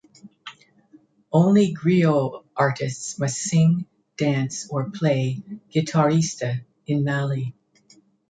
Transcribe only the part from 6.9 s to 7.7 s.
Mali.